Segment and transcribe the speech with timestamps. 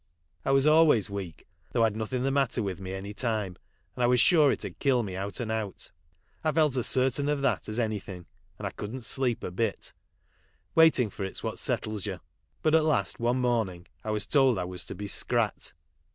[0.43, 3.55] I was always weak, though I'd nothing the matter with me any time,
[3.95, 5.91] and I was sure it'd kill me out and out.
[6.43, 8.25] I felt as certain of that as aiivthing,
[8.57, 9.93] and I couldn't sleep a bit.
[10.73, 12.19] "Waiting for it; 's what settles you;
[12.63, 15.73] but at last one morning I was told I was to bo scrat.